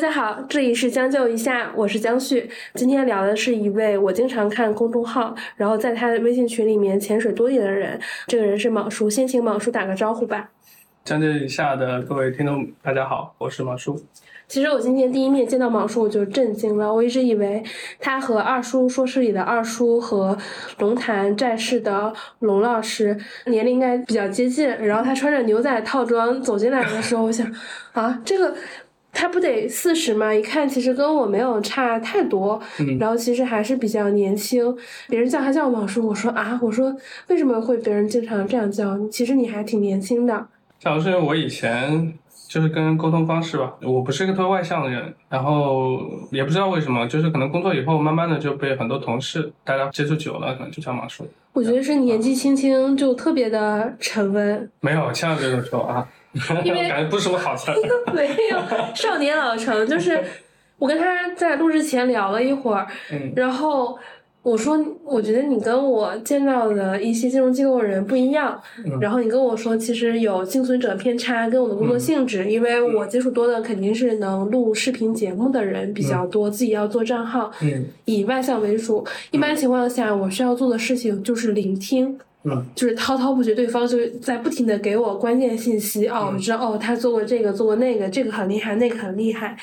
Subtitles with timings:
[0.00, 2.48] 家好，这里是将就一下，我是江旭。
[2.74, 8.00] 今天聊的是一位我经常看公众号，然后在他的微信群里面潜水多年的人。
[8.26, 10.48] 这个人是莽叔，先请莽叔打个招呼吧。
[11.04, 14.02] 将就一下的各位听众，大家好，我是莽叔。
[14.48, 16.92] 其实我今天第一面见到莽叔，我就震惊了。
[16.92, 17.62] 我一直以为
[18.00, 20.36] 他和二叔说事里的二叔和
[20.78, 24.66] 龙潭寨市的龙老师年龄应该比较接近。
[24.68, 27.46] 然后他穿着牛仔套装走进来的时候，我想
[27.92, 28.52] 啊，这个
[29.12, 30.34] 他不得四十吗？
[30.34, 32.60] 一看其实跟我没有差太多。
[32.98, 34.76] 然后其实还是比较年轻。
[35.08, 36.94] 别人叫他叫莽叔，我说啊，我说
[37.28, 39.08] 为什么会别人经常这样叫你？
[39.08, 40.46] 其实你还挺年轻的。
[40.78, 42.14] 假如是我以前。
[42.48, 46.00] 就是跟沟通方式吧，我不是一个特别外向的人，然后
[46.32, 51.24] 也不知道为什么，就是可能工作以后，慢慢的就被很多同事，大家接触久了，可能就叫马叔。
[51.52, 54.68] 我觉得是年纪轻轻就特别的沉稳。
[54.80, 56.04] 没有，千万别这么说啊，
[56.64, 57.70] 因为感觉不是什么好词。
[58.14, 58.58] 没有，
[58.94, 60.22] 少年老成，就是
[60.78, 62.86] 我跟他在录之前聊了一会儿，
[63.34, 63.98] 然后。
[64.42, 68.58] 我说，我觉得你跟我见到的一些金融机构的人不一样。
[68.98, 77.52] 然后你跟我说，其实有幸存者偏差，跟我的工作性质，因为我接触多的肯定是能录视频节目的人比较多，自己要做账号，
[78.06, 79.06] 以外向为主。
[79.30, 82.18] 一般情况下，我需要做的事情就是聆听。
[82.42, 86.08] 嗯，就是滔滔不绝，对方就是在不停的给我关键信息。
[86.08, 89.54] 哦，我知道，哦，他做过这个，做过那个，这个很厉害，那个很厉害。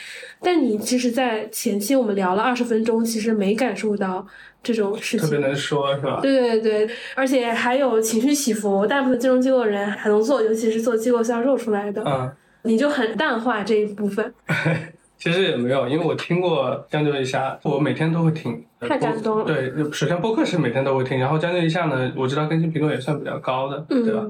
[0.41, 4.23] 但你其实，在前期我们聊了二十分钟，其实没感受到
[4.61, 5.27] 这种事情。
[5.27, 6.19] 特别能说，是吧？
[6.21, 8.85] 对对对，而且还有情绪起伏。
[8.85, 12.03] 大部分金融机构的人还能做，尤其是做机构销售出来的。
[12.05, 14.31] 嗯，你就很淡化这一部分。
[15.17, 18.63] 其实也没有，因为我听过将就一下，我每天都会听。
[18.79, 19.45] 太感动了。
[19.45, 24.23] 对，首先播客是每天都会听，然后将就一下呢，我知道更新频率也算比较高的，对吧？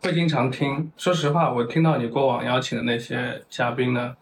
[0.00, 0.90] 会经常听。
[0.96, 4.14] 说实话，我听到你过往邀请的那些嘉宾呢，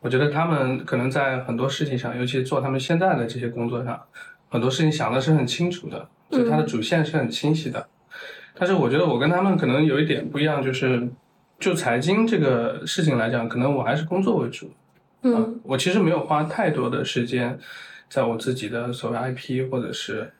[0.00, 4.00] 我觉得他们可能在很多事情上，尤其做他们现在的这些工作上，
[4.48, 7.86] 很多事情想的是很清楚的，就他的主线是很清晰的。
[8.54, 11.06] 但是我觉得我跟他们可能有一点不一样，就是
[11.58, 14.70] 就财经这个事情来讲，可能我还是工作为主。
[15.22, 17.58] 嗯，我其实没有花太多的时间，
[18.08, 20.30] 在我自己的所谓 IP 或者是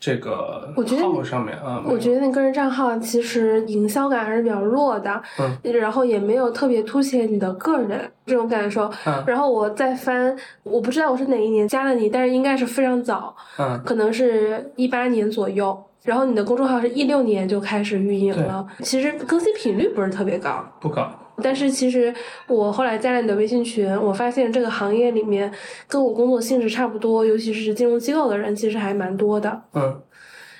[0.00, 1.82] 这个号上面啊。
[1.84, 8.90] 我觉得那个人账号其实营销感还是比较弱的，嗯，然后也没有特别凸显你的个人这种感受。
[9.06, 15.84] 嗯，然后我再翻，我不知道我是哪一年加了你，但是应该是非常早，嗯，可能是一八年左右。
[16.04, 21.10] 然后你的公众号是一六年就开始运营了，其实更新频率不是特别高，不高。
[21.42, 22.12] 但是其实
[22.46, 25.50] 我后来加了你的微信群，我发现这个行业里面
[25.86, 29.62] 跟我工作性质差不多，尤其是金融机构的人，其实还蛮多的。
[29.74, 30.00] 嗯，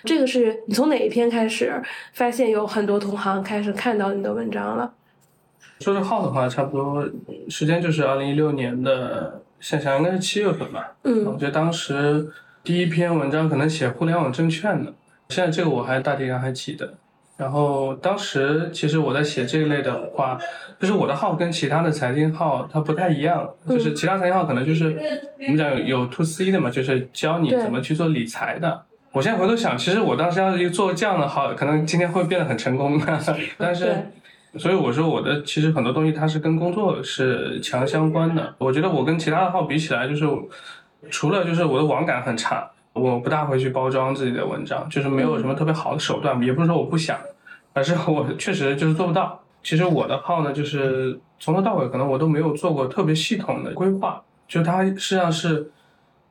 [0.05, 4.93] 这个是你从哪一篇开始发现有很多同行开始看到你的文章了？
[5.81, 7.09] 说是号的话，差不多
[7.49, 10.97] 时间就是二零一六年的，想想应该是七月份吧。
[11.05, 12.28] 嗯，我觉得当时
[12.65, 14.93] 第一篇文章可能写互联网证券的，
[15.28, 16.95] 现在这个我还大体上还记得。
[17.38, 20.37] 然后当时其实我在写这一类的话，
[20.81, 24.87] 就是我的号跟其他的财经号它不太一样，就是其他财经号可能就是
[25.38, 28.82] 我们讲有 to C 的嘛，就是教你怎么去做理财的。
[29.12, 33.00] 我现在回头想，其实我当时要是做这样的号，可能今天会变得很成功。
[33.56, 34.10] 但是，
[34.59, 38.53] 所以我说我的其实很多东西它是跟工作是强相关的。
[38.59, 40.27] 我觉得我跟其他的号比起来，就是
[41.09, 42.69] 除了就是我的网感很差。
[42.93, 47.16] 我不大会去包装自己的文章，就是没有什么特别好的手段，也不是说我不想，
[47.72, 49.41] 而是我确实就是做不到。
[49.62, 55.71] 其实我的号呢，就是从头到尾可能我都没有做过特别系统的规划，就它实际上是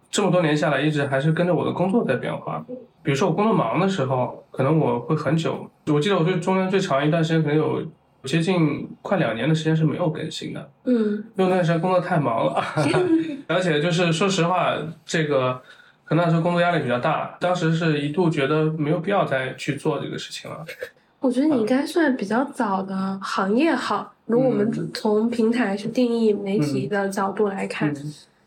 [0.09, 2.66] 这么多年下来一直还是跟着我的工作在变化。
[3.03, 7.81] 比如说我工作忙的时候，可能我会很久，我记得我最中间最长一段时间可能有
[8.23, 10.96] 接近快两年的时间是没有更新的，嗯，
[11.35, 12.62] 因为那段时间工作太忙了，
[13.47, 14.73] 而且就是说实话
[15.06, 15.62] 这个。
[16.07, 20.66] 可能那时候工作压力比较大，当时是一度觉得没有必要再去做这个事情了。
[21.20, 27.93] 我觉得你应该算比较早的行业号，如果我们从平台去定义媒体的角度来看，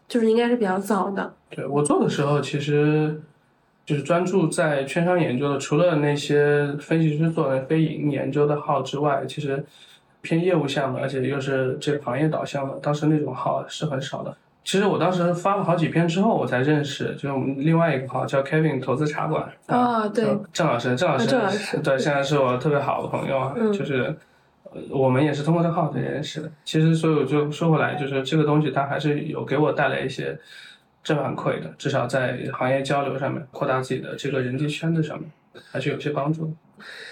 [0.08, 1.34] 就是应该是比较早的。
[1.50, 3.20] 对我做的时候，其实
[3.84, 9.62] 就是专注在券商研究的，除了那些分析师做的非营研究的号之外，其实
[10.22, 14.34] 偏业务项的，而且又是这个行业导向的，当时那种号是很少的。
[14.70, 21.26] 其实我当时发了好几篇之后，我才认识，就是我们另外一个号叫 Kevin 投资茶馆啊，对，郑老师，郑老师，
[21.82, 24.14] 对，现在是我特别好的朋友啊，就是
[24.88, 26.52] 我们也是通过这个号才认识的。
[26.64, 30.38] 其实，所以我就说回来，就是这个东西它还是有给我带来一些
[31.02, 35.28] 正反馈的，至少在行业交流上面，扩大自己的这个人际圈子上面，
[35.72, 36.52] 还是有些帮助的。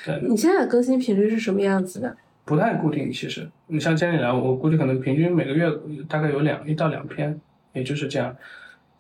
[0.07, 2.17] 对，你现在的更新频率是什么样子的？
[2.45, 3.13] 不太固定。
[3.13, 5.69] 其实你像监理来，我估计可能平均每个月
[6.09, 7.39] 大概有两一到两篇，
[7.73, 8.37] 也就是这样。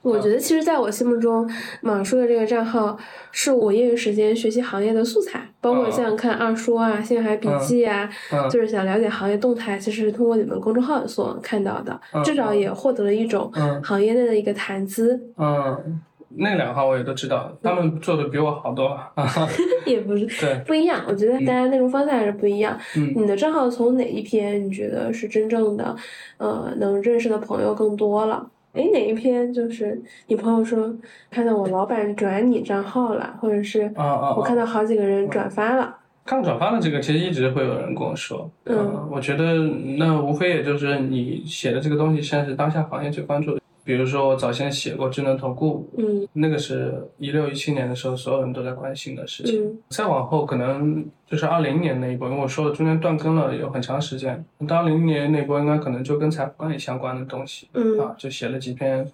[0.01, 1.51] 我觉得其实在我心目中，
[1.83, 2.97] 马叔的这个账号
[3.33, 8.09] 是我业余时间学习行业的素材，包括像看二叔啊、星海笔记啊，
[8.49, 15.21] 就是想了解行业动态，其实是通过你们公众号所看到的，至少也获得了一种行业内的一个谈资。
[15.37, 16.01] 嗯，
[16.37, 19.13] 那两号我也都知道，他们做的比我好多了。
[19.85, 21.05] 也不是，对，不一样。
[21.09, 22.79] 我觉得大家内容方向还是不一样。
[22.97, 25.95] 嗯，你的账号从哪一篇你觉得是真正的，
[26.37, 28.49] 呃，能认识的朋友更多了？
[28.79, 30.95] 哎，哪一篇就是你朋友说
[31.29, 35.97] 看到我老板转你账号了，或者是我看到好几个人转发了。
[36.25, 38.49] 看转发的这个，其实一直会有人跟我说。
[38.67, 39.55] 嗯，我觉得
[39.97, 43.61] 那无非也就是你写的这个东西，现在是当下行业最关注的。
[43.89, 49.81] 比如说，我早先写过智能投顾，嗯，那个是一六一七年的时候，所有人都在关心的事情。
[49.89, 54.45] 再往后，可能就是二零年那一波，因为我说的中间断更了有很长时间。
[54.67, 59.11] 到二零年那波，应该可能就跟财富管理相关的东西，嗯啊，就写了几篇，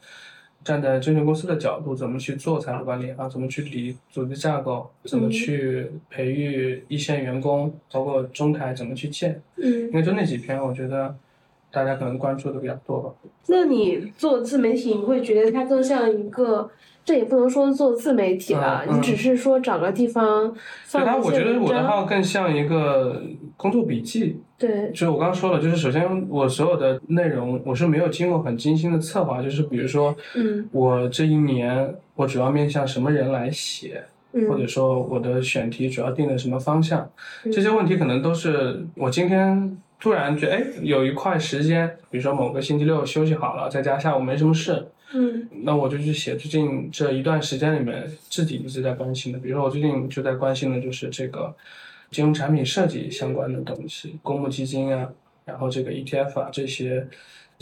[0.64, 11.14] 站在证券公司的角度怎么去做财富管理啊，怎么去理组织架构，怎么去培育一线员工，包括中台怎么去建，嗯，应该就那几篇，我觉得。
[11.74, 13.10] 大家可能关注的比较多吧。
[13.48, 16.70] 那你做自媒体，你会觉得它更像一个，
[17.04, 20.54] 这也不能说做自媒体吧，你只是说找个地方
[20.84, 23.22] 放它，我觉得我的号更像一个
[23.56, 24.40] 工作笔记。
[24.56, 34.02] 对，就是我刚刚说了，就是首先我所有的内容我是没有经过很精心的策划，就是比如说，嗯，我这一年我主要面向什么人来写，
[34.48, 37.10] 或者说我的选题主要定的什么方向，
[37.52, 39.76] 这些问题可能都是我今天。
[39.98, 51.54] 突然觉得，哎，有一块时间，比如说某个星期六休息好了，在家下午没什么事，嗯，那我就去写最近这一段时间里面自己一直在关心的，比如说我最近就在关心的就是这个
[52.10, 55.08] 金融产品设计相关的东西，公募基金啊，
[55.44, 57.06] 然后这个 ETF 啊这些。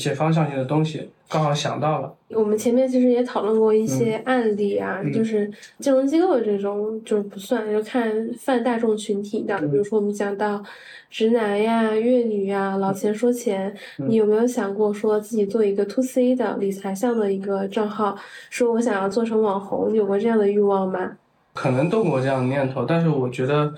[0.02, 2.12] 一些方向性的东西，刚好想到了。
[2.30, 9.56] 我们前面其实也讨论过一些案例啊，就是金融机构这种就是不算，就看泛大众群体的。
[9.60, 10.60] 比如说我们讲到
[11.08, 13.72] 直男呀、粤女呀、老钱说钱，
[14.08, 18.18] 你有没有想过说自己做一个 to C 的理财项的一个账号？
[18.50, 21.16] 说我想要做成网红，有过这样的欲望吗？
[21.52, 23.72] 可能动过这样的念头，但是我觉得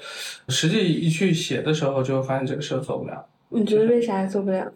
[0.49, 3.27] 实际一去写的时候，就发现这个事儿做不了。
[3.51, 4.73] 你觉得为啥做不了？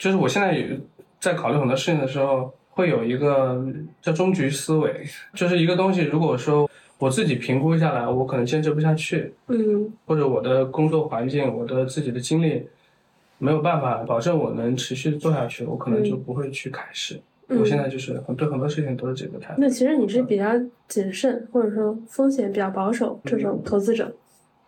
[0.00, 0.66] 就是我现在有
[1.20, 3.62] 在考虑很多事情的时候，会有一个
[4.00, 5.04] 叫终局思维，
[5.34, 12.66] 就是一个东西，如果说我自己评估下来，我可能坚持不下去，嗯，或者我的工作环境、我的自己的精力
[13.36, 17.20] 没有办法保证我能持续做下去，我可能就不会去开始。
[17.48, 19.60] 我现在就是很对很多事情都是这个态度。
[19.60, 20.52] 那其实你是比较
[20.88, 24.10] 谨慎，或者说风险比较保守这种投资者。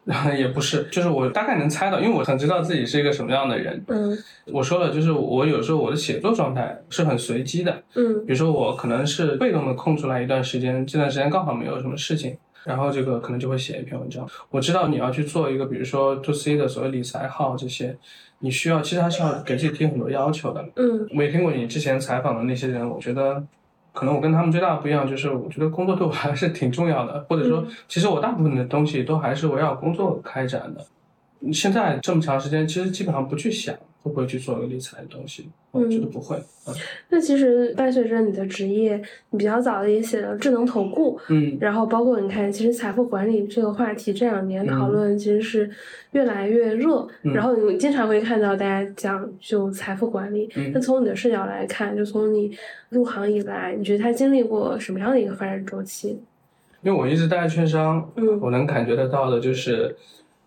[0.36, 3.80] 也不是，就是我大概能猜到，因为我很知道自己是一个什么样的人。
[3.86, 7.82] 嗯，我说了，就是我有时候我的写作状态是很随机的。
[7.94, 14.28] 嗯，比如说我可能是被动的空出来一段时间，这段时间刚好没有什么事情，然后这个可能就会写一篇文章。
[14.50, 17.96] 我知道你要去做一个，比如说 to C 的所谓理财号这些，
[18.40, 20.64] 你需要其实还是要给自己提很多要求的。
[20.74, 23.44] 嗯，我也听过你之前采访的那些人，我觉得。
[23.92, 30.84] 可能我跟他们最大的不一样就是，我觉得工作对我还是挺重要的，或者说，其实我大部分的东西都还是围绕工作开展的。
[31.50, 36.36] 现在这么长时间，其实基本上不去想会不会去做一个理财的东西，我觉得不会。
[37.08, 45.70] 那其实伴随着你的职业，你比较早的也写了智能投顾，嗯，然后包括你看，其实财富管理这个话题这两年讨论其实是
[46.12, 50.48] 越来越热，然后你经常会看到大家讲就财富管理。
[50.72, 52.56] 那从你的视角来看，就从你
[52.90, 56.20] 入行以来，你觉得它经历过什么样的一个发展周期？
[56.82, 59.96] 因为我一直待在券商，嗯，我能感觉得到的就是。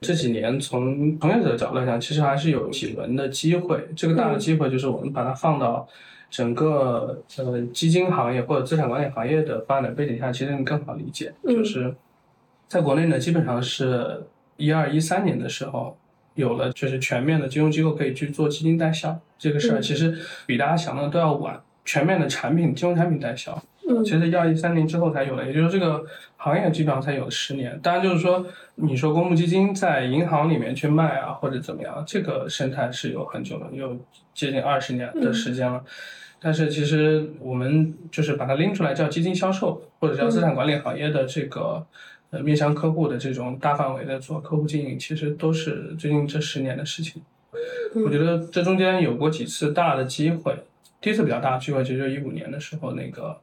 [0.05, 3.87] 这几年从从业者的角度来讲，其实还是有几轮的机会。
[3.95, 5.87] 这个大的机会就是我们把它放到
[6.29, 11.33] 整个呃基金行业或者资产管理行业的发展背景下，其实你更好理解。
[11.43, 11.95] 就是
[12.67, 14.23] 在国内呢，基本上是
[14.57, 15.97] 一二一三年的时候
[16.35, 21.59] 有了，就是全面的金融机构可以去做基金代销这个事儿，其实比大家想的都要晚。
[21.87, 23.61] 全面的产品金融产品代销。
[24.03, 26.03] 其实要一三年之后才有的，也就是这个
[26.37, 27.79] 行业基本上才有十年。
[27.83, 28.43] 当然，就是说，
[28.75, 33.95] 你说公募基金在银行里面去卖啊，或者怎么样，这个生态是有很久了，有
[34.33, 35.83] 接近二十年的时间了。
[36.39, 41.85] 但是，其实我们就是把它拎出来叫基金销售，或者叫资产管理行业的这个
[42.31, 47.21] 呃面向客户的这种大范围的做客户经营，其实都是最近这十年的事情。
[48.03, 50.55] 我觉得这中间有过几次大的机会，
[50.99, 53.39] 第一次比较大的机会，其实就一五年的时候那个。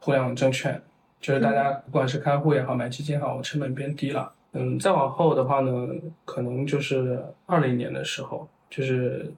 [0.00, 0.80] 互联网证券，
[1.20, 5.88] 就是大家不管是开户也好，买基金也好，成本变低了，嗯，再往后的话呢，
[6.24, 9.32] 可能就是二零年的时候，就是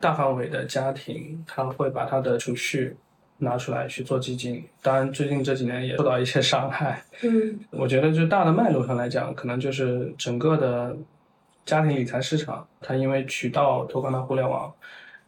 [0.00, 2.96] 大范围的家庭他会把他的储蓄
[3.38, 4.64] 拿出来去做基金。
[4.80, 7.02] 当然，最近这几年也受到一些伤害。
[7.22, 10.96] 嗯我觉得就大的脉络上来讲，可能就是整个的
[11.64, 14.72] 家庭理财市场，它因为渠道拓宽到互联网，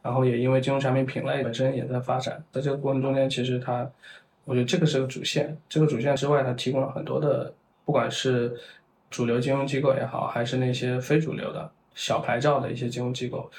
[0.05, 3.91] 然后也因为金融产品品类本身也在发展，在这个过程中间，其实它，
[4.45, 5.57] 我觉得这个是个主线。
[5.67, 7.51] 这个主线之外，它提供了很多的，
[7.87, 8.55] 不管是
[9.11, 13.51] 主流金融机构也好，还是那些非主流的小牌照的一些金融机构，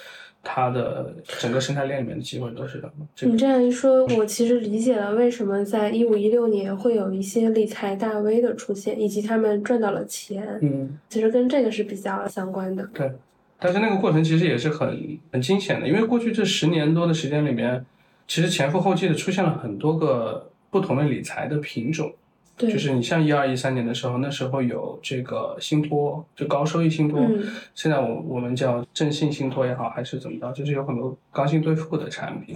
[0.44, 2.80] 它的整个生态链里面的机会都是
[3.16, 3.32] 这个。
[3.32, 12.88] 你这样一说，我其实理解了为什么在一五一六年会有一些理财大 V 的出现，以及他们赚到了钱，嗯，其实跟这个是比较相关的。
[12.94, 13.12] 对。
[13.66, 17.84] 但是那个过程其实也是很很惊险的，因为过去这十年多的时间里面，
[18.28, 22.14] 其实前赴后继的出现了很多个不同的理财的品种。
[22.56, 27.20] 对，就是你像一二一三年的时候，那时候有这个信托，就高收益信托。
[27.22, 27.44] 嗯
[27.74, 32.56] 现在我我们叫正信信托也好，还是怎么着，就是有很多刚性兑付的产品。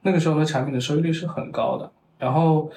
[0.00, 1.90] 那个时候的产品的收益率是很高的。
[2.18, 2.70] 然后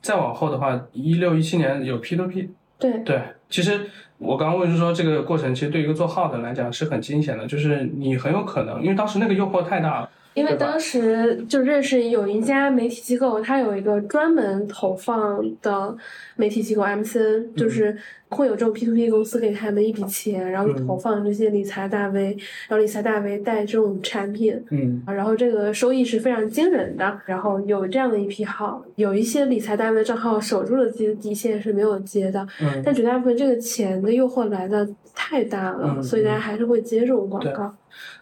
[0.00, 2.48] 再往后的话，一六一七年有 P to P，
[2.78, 10.10] 对，对，其实我刚刚问是说这个过程，其实对一个做号的来讲是很惊险的，就是你很有可能，因为当时那个诱惑太大了。
[10.34, 15.96] 因为当时就认识有一家媒体机构，它有一个专门投放的
[16.36, 17.96] 媒体机构 MCN，就是
[18.28, 22.36] 会有这种 P2P 公司给他们一笔钱，然后嗯投放这些理财大 V，
[22.68, 27.20] 然后理财大 V 带这种产品，嗯然后这个收益是非常惊人的。
[27.26, 37.74] 然后有这样的一批号，有一些理财大 V 的账号守住了自己的底线是没有接的，嗯，但绝大部分这个钱的诱惑来的太大了，嗯所以大家还是会接这种广告。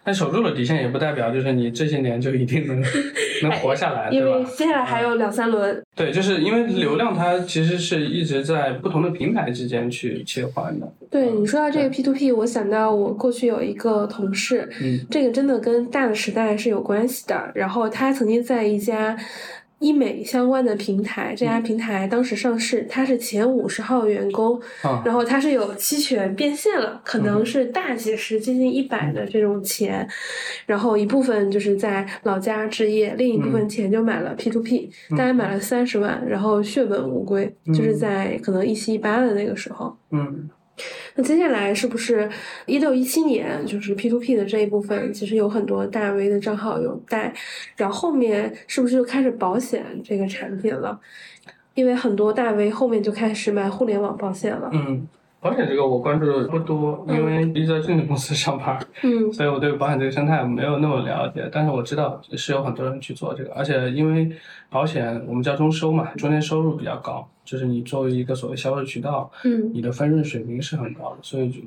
[0.03, 2.83] 但守住了底线也不代表就是你这些年就一定能
[3.43, 4.23] 能活下来，因？
[4.23, 10.91] 为接下来还有两三轮，对，就是因为流量它其实是一直在不同的平台之间去切换的。
[11.09, 17.51] 对你说到这个 P to P，我想到我过去有一个同事，嗯这个真的跟大的时代是有关系的。
[17.55, 19.17] 然后他曾经在一家
[19.79, 21.47] 医美相关的平台，这嗯。
[21.47, 30.07] 家平台当时上市，他是前五十号员工，啊，然后他是有期权变现了，可能是大几十、接近一百的这种钱，
[30.65, 39.97] 然后一部分就是在老家置业，另一部分钱就买了 P to P，大概买了三十万，然后血本无归，就是在可能一七一八的那个时候。
[40.11, 40.49] 嗯
[41.15, 42.29] 那接下来是不是
[42.65, 47.33] 一六一七年就是 P to P 的这一部分，其实有很多大 V 的账号有带，
[47.75, 50.99] 然后后面是不是就开始保险这个产品了？
[51.75, 54.69] 因为很多大 V 后面就开始卖互联网保险了。
[54.73, 55.07] 嗯，
[55.41, 59.31] 保险这个我关注的不多，因为一直在证券公司上班，嗯。
[59.33, 61.49] 所以我对保险这个生态没有那么了解。
[61.51, 64.29] 但是我知道是有很多人去做这个，而且因为
[64.69, 69.71] 保险我们叫中收嘛，中间收入比较高，就是你作为一个所谓销售渠道，嗯。
[69.73, 71.61] 你的分润水平是很高的，所以就，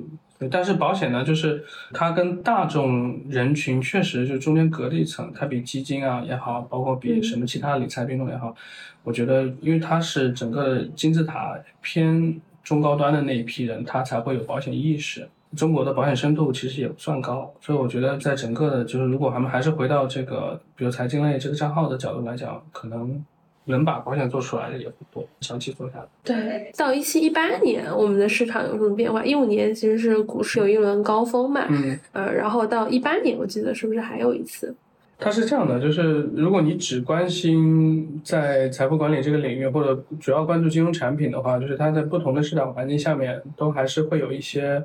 [0.51, 1.65] 但是保险呢，就是
[1.95, 7.23] 它跟大众人群确实就中间隔了一层，它比基金啊也好，包括比嗯。
[7.23, 8.55] 什么其他的理财品种也好，
[9.03, 15.29] 我觉得因为它是整个金字塔偏中高端的那一批人，他才会有保险意识。
[15.57, 23.23] 中国的保险深度其实也不算高，所以我觉得在整个的，就是如果我们还是回到这个，比如财经类这个账号的角度来讲，可能
[23.67, 26.07] 能把保险做出来的也不多，长期做下来。
[26.25, 29.23] 对，到一七一八年，我们的市场有什么变化？
[29.23, 34.75] 一五年其实是股市有一轮高峰嘛，嗯，呃，然后到一八年，我记得是不是还有一次？
[35.23, 44.83] 它是这样的，就是如果你只关心在财富管理这个领域，或者主要关注金融产品的话，就是它在不同的市场环境下面，都还是会有一些，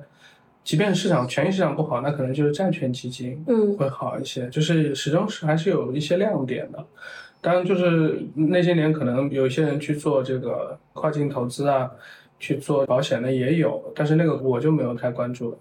[0.64, 6.86] 即便市场权益市场不好，那可能就是债券基金嗯会好一些，就是始终是还是有一些亮点的。
[7.42, 11.90] 当然，就是那些年可能有一些人去做这个跨境投资啊，
[12.38, 15.58] 去做保险的也有，但是那个我就没有太关注了。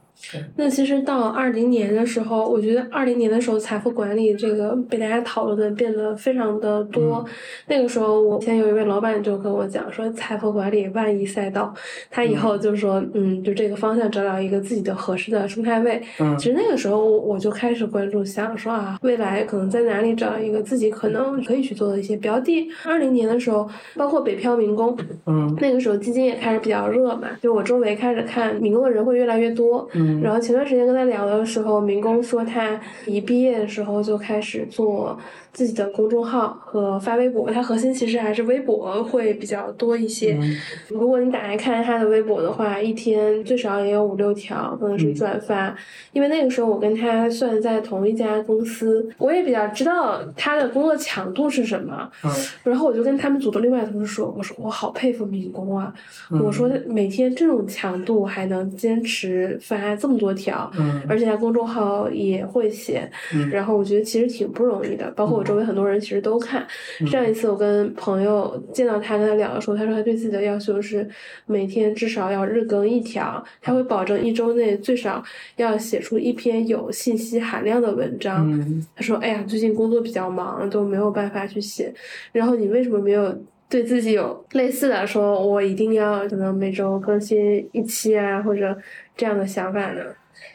[0.57, 7.25] 那其实到二零年的时候，我觉得二零年的时候，财富管理这个被大家讨论的变得非常的多。
[7.67, 11.73] 那个时候，我以前有一位老板就跟我讲说，财富管理万亿赛道，
[12.11, 16.03] 他以后就说，嗯，就这个方向找到一个自己的合适的生态位。
[16.19, 22.69] 嗯其实那个时候我就开始关注，想说啊，未来可能在哪里找一个自己可能可以去做的一些标的。
[22.85, 24.97] 二零年的时候，包括北漂民工，
[25.27, 29.87] 嗯那个时候基金也开始比较热嘛，就我周围开始看民工的人会越来越多。
[29.93, 35.19] 嗯然后前段时间跟他聊的时候，民工说他一毕业的时候就开始做
[35.53, 40.37] 自己的公众号和发微博，他核心其实还是微博会比较多一些。
[40.41, 40.57] 嗯
[40.89, 45.75] 如果你打开看他的微博的话，一天最少也有五六条，可能是转发。
[46.13, 52.11] 因为那个时候我跟他算在同一家公司，我也比较知道他的工作强度是什么。
[52.25, 52.31] 嗯
[52.63, 55.93] 然后我就跟他们组的另外同事说：“我说我好佩服民工啊，
[56.31, 65.11] 嗯我说每天这种强度还能坚持发这么多条，嗯而且他公众号也会写，嗯然后我觉得其实挺不容易的。
[65.13, 66.67] 包括我周围很多人其实都看。
[67.01, 71.09] 嗯上一次我跟朋友见到他，跟他聊的时候，他说他对自己的要求是
[71.47, 75.23] 每天至少要日更一条，他会保证一周内最少
[75.57, 78.51] 要写出一篇有信息含量的文章。
[78.51, 81.93] 嗯他说：“哎呀，最近工作比较忙，都没有办法去写。
[82.33, 83.35] 然后你为什么没有
[83.69, 88.77] 对自己有类似的说，我一定要可能每周更新一期啊，或者
[89.17, 90.03] 这样的想法呢？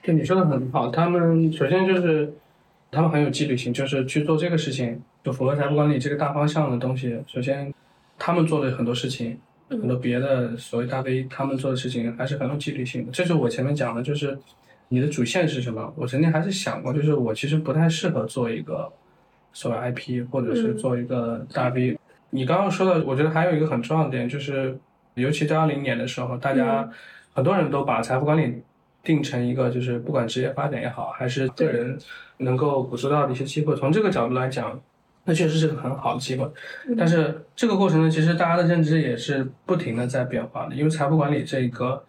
[0.02, 2.32] 对你说的很好，他们首先就是
[2.90, 7.20] 他们很有纪律性，就是去做这个事情，就符合财富管理这个大方向的东西。
[7.28, 7.74] 首先，
[8.18, 9.38] 他们做的很多事情，
[9.70, 13.12] 很多别的所谓大 V 他们做的事情还是很有纪律性的。
[13.12, 14.38] 这是我前面讲的，就是
[14.88, 15.94] 你的主线是什么。
[15.98, 18.90] 我曾经还是想过，就是我其实不太适合做一个
[19.52, 21.98] 所谓 IP，或者是做一个大 V。
[22.32, 24.78] 你刚刚说的，我觉得还有一个很重要的点，就是
[25.14, 26.90] 尤其在二零年的时候，大家
[27.34, 28.62] 很多人都把财富管理
[29.04, 31.98] 定成一个就是不管职业发展也好，还是个人
[32.38, 33.76] 能够捕捉到的一些机会。
[33.76, 34.80] 从这个角度来讲，
[35.26, 36.50] 那确实是个很好的机会。
[36.98, 42.04] 但是这个过程呢，其实大家的认知也是不停的在变化的，因为财富管理这个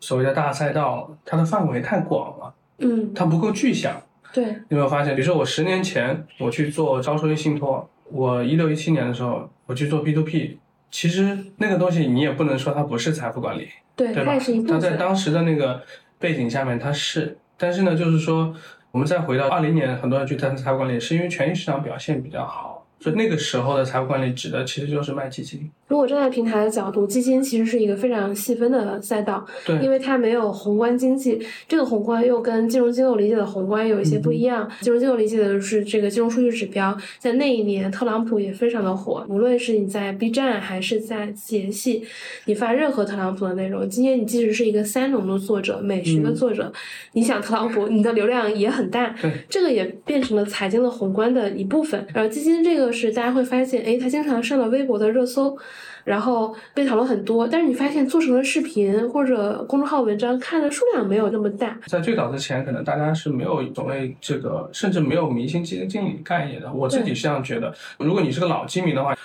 [0.00, 4.00] 所谓的大赛道，它的范围太广了，嗯，它不够具象。
[4.32, 5.14] 对，你有没有发现？
[5.14, 10.58] 比如说我十年前我去做招收益信托，我一六一七年的时候我去做 B to P，
[10.90, 14.36] 其实那个东西你也不能说它不是财富管理，对，对吧
[14.68, 14.96] 它在。
[14.96, 15.82] 当时的那个
[16.18, 18.54] 背景下面它是，但是呢，就是说
[18.90, 25.70] 我们再回到二零年，很多人去谈财富管理，是因为权益市场表现比较好，所以那个时候的财务管理指的其实就是卖基金。
[25.88, 34.68] 如果站在平台的角度，基金其实是一个非常细分的赛道，对因，为它没有宏观经济，这个宏观又跟金融机构理解的宏观有一些不一样。
[34.80, 42.04] 金融机构理解的是这个金融数据指标，在那一年特朗普也非常的火，无论是你在 B 站还是在节系，
[42.46, 46.72] 你发任何特朗普的内容，今天你即使是一个三农的作者、美学的作者，
[47.12, 49.14] 你想特朗普，你的流量也很大。
[49.22, 52.04] 对，这个也变成了财经的宏观的一部分。
[52.12, 55.56] 而基金这个是大家会发现，诶，他经常上了微博的热搜，
[56.04, 57.46] 然后被讨论很多。
[57.46, 61.78] 但是你发现做成了视频或者公众号文章，看的数量没有那么大。
[61.86, 66.72] 在最早之前，可能大家是没有所谓这个，甚至没有明星基金经理概念的。
[66.72, 67.72] 我自己是这样觉得。
[67.98, 69.16] 如果你是个老基民的话，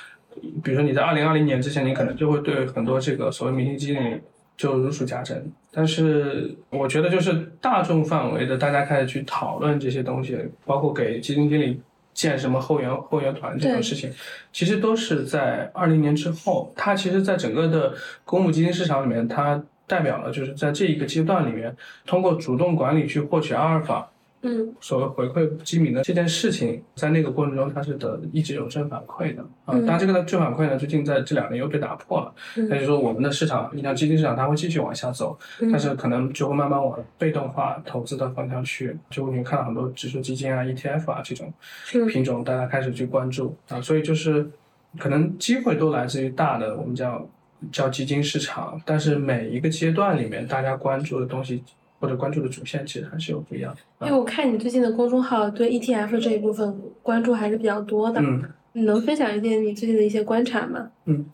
[0.63, 4.21] 比如说你在二零二零年之前，你可能就会对很多这个所谓明星基金经理
[4.57, 5.51] 就如数家珍。
[5.73, 11.79] 但是我觉得，就是大众范围的，大家开始去讨论这些东西，包括给基金经理
[12.13, 14.11] 建什么后援后援团这种事情，
[14.51, 16.73] 其实都是在二零年之后。
[16.75, 17.93] 它其实，在整个的
[18.25, 21.73] 公募基金市场里面，它代表了就是在这一个阶段里面，
[22.05, 24.10] 通过主动管理去获取阿尔法，
[24.43, 29.73] 嗯所谓回馈基民的这件事情，在那个过程中它是得一直有正反馈的啊。
[29.73, 32.33] 嗯当然，这个的正反馈呢，最近在这两年又被打破了。
[32.57, 35.37] 嗯那就是说，我们的市场，你像基金市场，它会继续往下走，
[35.71, 38.97] 但是可能就会慢慢往被动化投资的方向去。
[39.09, 41.53] 就你看到很多指数基金啊、ETF 啊这种
[41.93, 44.49] 嗯品种，大家开始去关注啊，所以就是
[44.97, 47.29] 可能机会都来自于大的我们叫
[47.71, 51.63] 叫基金市场，但是每一个阶段里面，大家关注的东西
[52.01, 54.07] 或者关注的主线其实还是有不一样的。
[54.07, 58.43] 因为我看你最近的公众号对 ETF 这一部分关注还是比较多的，嗯。
[58.73, 60.89] 你能分享一点你最近的一些观察吗？
[61.03, 61.25] 嗯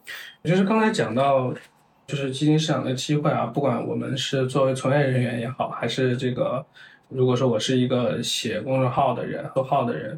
[0.44, 1.54] 就是刚才讲到，
[2.08, 6.66] 就是基金市场的机会啊，不管我们是作为从业人员也好，还是这个，
[7.10, 10.18] 如果说我是一个写公众号的人、做号的人，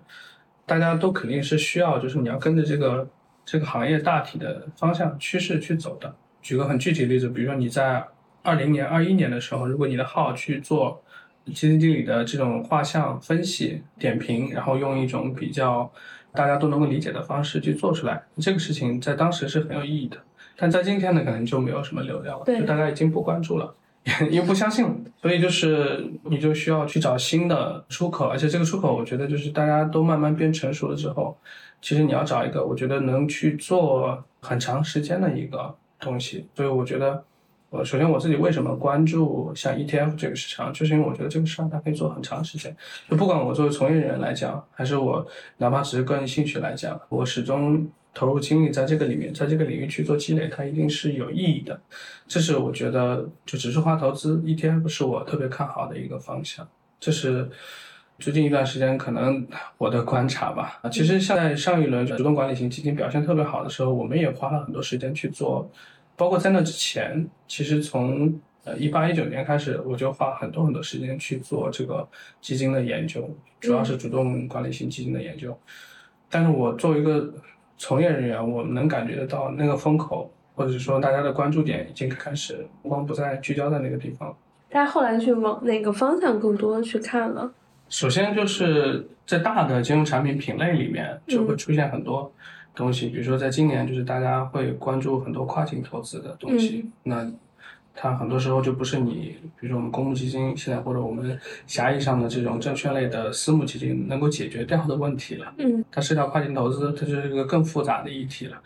[0.66, 3.06] 大家都肯定是需要，就是你要跟着这个
[3.44, 6.16] 这个行业大体的方向趋势去走的。
[6.42, 8.02] 举个很具体的例子，比如说你在
[8.42, 11.02] 二零年、二一年的时候，如果你的号去做
[11.46, 15.92] 基金经理的这种画像分析、点评，然后用一种比较
[16.34, 20.18] 大家都能够理解的方式去做出来，这个事情在当时是很有意义的。
[20.56, 23.74] 但在今天呢，可能就没有什么流量了，就大家已经不关注了，
[24.30, 31.38] 因为不相信了，所以就是你就需要去找新的出口，而且这个出口，我觉得就是大家都慢慢变成熟了之后，
[31.82, 37.24] 其实你要找一个我觉得能去做很长时间的一个东西，所以我觉得。
[37.72, 42.76] 呃，首先我自己为什么关注像 ETF 这个市场，就是因为我觉得这个市场它可以做很长时间。
[43.08, 45.26] 就不管我作为从业人员来讲，还是我
[45.58, 51.80] 哪怕只是个人兴趣来讲，我始终投入精力在这个里面，在这个领域去做积累，它一定是有意义的。
[52.28, 56.68] 这是我觉得就指数化投资 ETF 是我特别看好的一个方向。
[57.00, 57.48] 这是
[58.18, 60.80] 最近一段时间可能我的观察吧。
[60.82, 65.72] 啊，其实像在上一轮主动管理型基金表现特别好的时候，我们也花了很多时间去做。
[66.20, 72.06] 包括在那之前，其实从呃一八一九年开始，我就花很多很多时间去做这个
[72.42, 75.58] 基金的研究，主要是主动管理型基金的研究。
[76.30, 77.34] 但是我作为一个
[77.78, 84.36] 从业人员，我能感觉得到那个风口，或者说大家的关注点已经开始光不再聚焦在那个地方。
[84.70, 87.50] 大家后来去往哪个方向更多的去看了？
[87.88, 92.32] 首先就是在大的金融产品品类里面就会出现很多
[92.80, 97.30] 东西，比如说在今年就是大家会关注很多跨境投资的东西，那
[97.94, 101.38] 它很多时候就不是你，比如说我们公募基金现在或者我们
[101.68, 105.54] 狭义上的这种证券类的私募基金能够解决掉的问题了。
[105.58, 108.58] 嗯它涉及到跨境投资，它就是一个更复杂的议题了。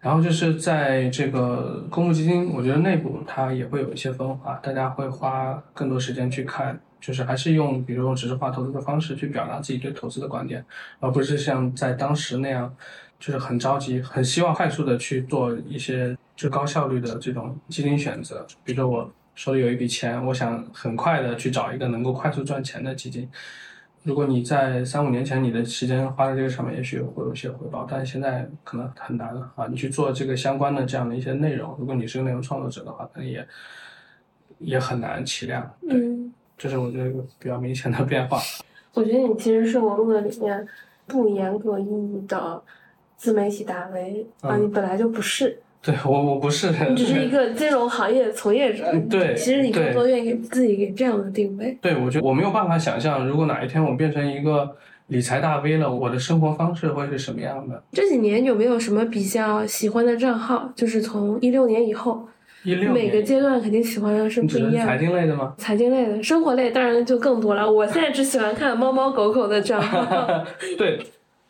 [0.00, 10.64] 然后就是在这个公募基金，我觉得内部它也会有一些分化，大家会花更多时间去看，就是还是用比如用指数化投资的方式去表达自己对投资的观点，
[11.00, 12.72] 而不是像在当时那样，
[13.18, 18.46] 就是很着急，很希望快速的去做一些就高效率的这种基金选择。
[18.64, 23.28] 比如说我手里有一笔钱，我想很快的去找一个能够快速赚钱的基金。
[24.02, 29.66] 如果你在三五年前你的时间花在这个上面，也许会有一些回报，但是现在可能很难了啊！
[29.66, 33.44] 你去做这个相关的这样的一些内容，如果你是个内容创作者的话，可能也
[34.58, 35.68] 也很难起量。
[35.80, 38.38] 对，嗯，这是我觉得一个比较明显的变化。
[38.94, 40.64] 我觉得你其实是我录的里面
[41.08, 42.62] 不严格意义的
[43.16, 48.84] 自媒体大 V 啊，嗯你本来就不是， 对我我不是，你只是一个 金融行业从业者。
[48.92, 51.76] 嗯对其实你更多愿意给自己给这样的定位。
[51.80, 54.76] 对我觉得我没有办法想象，如果哪一天我变成一个
[55.08, 57.80] 理财大 V 了，我的生活方式会是什么样的？
[57.92, 60.70] 这几年有没有什么比较喜欢的账号？
[60.74, 62.26] 就是从一六年以后，
[62.64, 64.84] 一六每个，阶段肯定喜欢的是不一样。
[64.84, 65.54] 财经类的吗？
[65.56, 67.70] 财经类的、生活类当然就更多了。
[67.70, 70.44] 我现在只喜欢看猫猫狗狗的账号。
[70.76, 70.98] 对，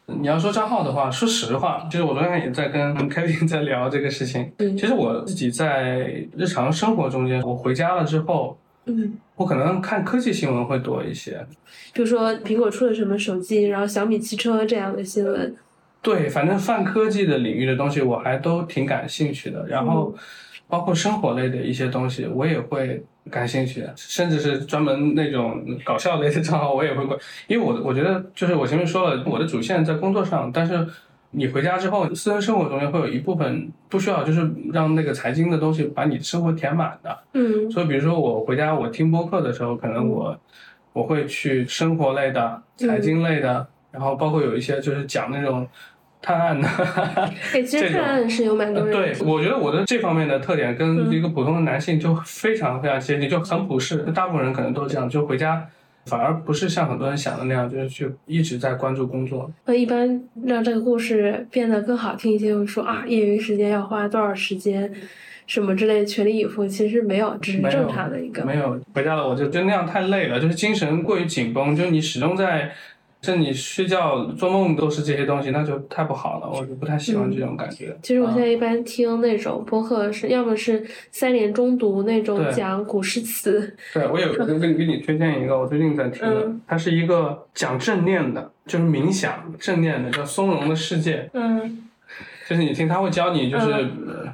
[0.07, 4.53] 你要说账号的话，说实话，就是我昨天也在跟 Kevin 在聊这个事情。
[4.59, 11.45] 嗯其实我自己在日常生活中间，我回家了之后，嗯，我可能看科技新闻会多一些。
[11.93, 15.57] 比如说苹果出了什么手机，然后小米汽车这样的新闻。
[16.03, 19.67] 对，反正泛科技的领域的东西，我还都挺感兴趣的。
[19.67, 20.15] 然后，
[20.69, 27.19] 包括生活类的一些东西，我也会感兴趣，甚至是专门那种搞笑类的账号，我也会关。
[27.49, 30.87] 因为我我觉得，就是我前面说了，我的主线在工作上，但是
[31.33, 37.19] 你回家之后，私人生活中间会有一部分不需要，就是让那个财经的东西把你生活填满的。
[37.35, 40.39] 嗯所以，比如说我回家我听播客的时候，可能我
[40.93, 45.67] 我会去生活类的、财经类的，然后包括有一些就是讲那种
[46.27, 46.67] 探案的。
[47.53, 48.93] 哎，其实这种看案是有蛮多人。
[48.93, 53.99] 对，我觉得我的这方面的特点跟一个普通的男性就非常非常接近，就很普世。
[54.13, 55.65] 大部分人可能都这样，就回家
[56.07, 59.49] 反而不是像很多人想的那样，就是去一直在关注工作。
[59.67, 64.93] 那一般让这个故事变得更好听一些，会说啊，业余时间要花多少时间，
[65.47, 66.67] 什么之类，全力以赴。
[66.67, 68.45] 其实没有，只是正常的一个。
[68.45, 72.73] 没有回家了，我就觉得那样太累了，就是精神过于紧绷，就是你始终在。
[73.23, 77.97] 甚至你睡觉、做梦都是这些东西，那就太不好了，我就不太喜欢这种感觉。
[78.03, 86.61] 其实我现啊在一般听那种播客是，要么是三联中读那种讲古诗词，对，我有给给给你推荐一个，我最近在听的，嗯。
[86.67, 91.23] 它是一个讲正念的，就是冥想正念的，叫《松茸的世界》。
[91.33, 91.83] 嗯
[92.49, 93.67] 就是你听，他会教你，就是、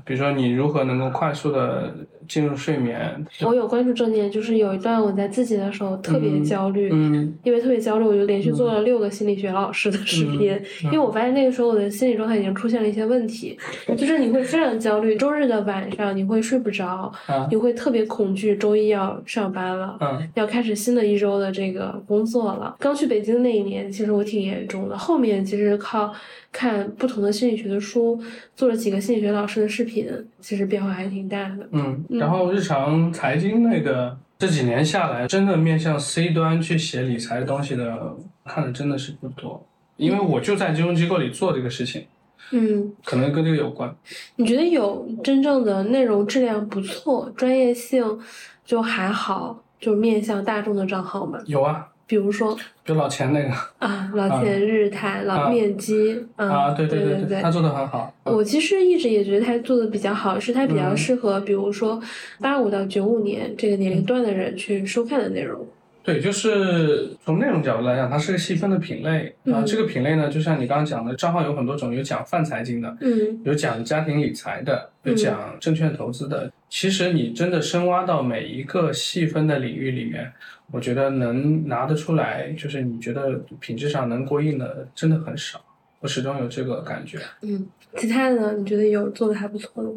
[0.04, 1.94] 比如说你如何能够快速的
[2.28, 3.24] 进入睡眠。
[3.40, 13.58] 我有关注正念，就是有一段我在自己的时候特别嗯焦虑，嗯因为特别焦虑，我就连续做了六个心理学老师的视频，因为我发现那个时候我的心理状态已经出现了一些问题，
[13.96, 19.96] 就是你会非常焦虑，周日的晚上你会睡不着，啊你会特别恐惧周一要上班了。
[20.00, 22.76] 嗯要开始新的一周的这个工作了。
[22.78, 24.96] 刚去北京那一年，其实我挺严重的。
[24.96, 26.12] 后面其实靠
[26.52, 28.22] 看不同的心理学的书，
[28.54, 30.06] 做了几个心理学老师的视频，
[30.38, 31.66] 其实变化还挺大的。
[31.72, 39.66] 嗯，然后日常财经类的这几年下来，真的面向 C 端去写理财的东西的，看的真的是不多。
[39.96, 42.06] 因为我就在金融机构里做这个事情，
[42.50, 43.94] 嗯，可能跟这个有关。
[44.36, 48.18] 你觉得有真正的内容质量不错、专业性
[48.64, 51.38] 就还好，就面向大众的账号吗？
[51.46, 53.48] 有啊，比如说就老钱那个。
[53.78, 58.12] 啊，老钱日谈、老面基，嗯，啊，对对对对，他做的很好。
[58.24, 60.94] 我其实一直也觉得他做的比较好，是他比较嗯。
[60.94, 61.98] 适合，比如说
[62.38, 65.66] 八五到九五年这个年龄段的人去收看的内容。
[66.04, 69.34] 对，就是从内容角度来讲，它是个细分的品类。
[69.44, 69.62] 啊。
[69.62, 73.40] 嗯这个品类呢，就像你刚刚讲的，账号有很多种，有讲泛财经的，嗯。
[73.42, 76.52] 有讲家庭理财的，有讲证券投资的。
[76.68, 80.32] 其实你真的深挖到每一个细分的领域里面，
[80.72, 83.30] 我觉得能拿得出来，就是你觉得
[83.60, 85.60] 品质上能过硬的，真的很少。
[86.00, 87.16] 我始终有这个感觉。
[87.42, 87.64] 嗯，
[87.96, 88.52] 其他的呢？
[88.54, 89.96] 你觉得有做的还不错的吗？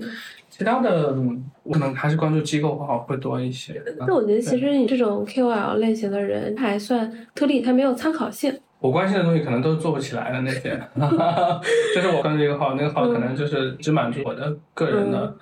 [0.49, 3.81] 其他的，嗯我可能还是关注机构好会多一些。
[4.05, 8.55] 那我觉得其实你这种 KOL 类型的人还算特例，他没有参考性。
[8.77, 10.79] 我关心的东西可能都是做不起来的那些，
[11.95, 15.35] 就是我关注一个号，那个号可能就是只满足我的个人的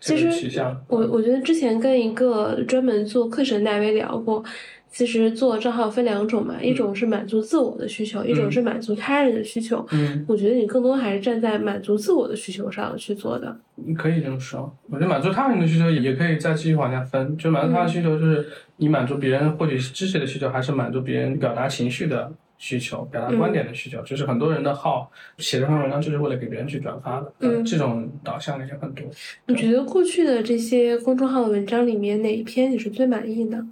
[0.00, 0.74] 其实取向。
[0.88, 4.42] 我我觉得之前跟一个专门做课程的大 V 聊过。
[4.90, 9.86] 其实做账号分两种嘛，一种是满足自我的需求，一种是满足他人的需求。
[9.92, 13.54] 嗯，我觉得你更多还是站在满足自我的需求上去做的。
[13.74, 18.46] 你可以这么说，我觉得满足他人的需求也可以再继续往下分，就满足他的需求，就是
[18.76, 24.00] 你满足别人获取知识的需求，还是满足别人表达情绪的需求、表达观点的需求。
[24.00, 29.04] 就是很多人的号写这篇文章就是为了给别人去转发的，嗯，这种导向的也很多。
[29.46, 33.62] 你觉得过去的这些公众号的文章里面，哪一篇你是最满意的？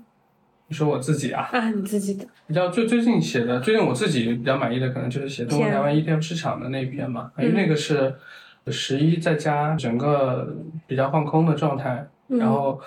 [0.68, 1.48] 你说我自己啊？
[1.52, 2.26] 啊，你自己的。
[2.46, 8.14] 比较最最近写的，最近我自己比较满意的，可能就是写中国台湾 ETF 市场的那一篇嘛，因为那个是
[8.68, 12.80] 十一在家整个比较放空的状态，然后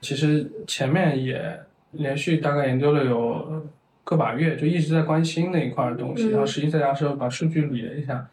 [0.00, 1.60] 其实前面也
[1.92, 3.66] 连续大概研究了有
[4.04, 8.24] 个把月，就一直在关心那一块的东西，然后十一在家时候把数据理了一下，